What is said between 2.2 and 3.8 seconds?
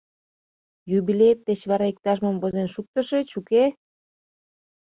возен шуктышыч, уке?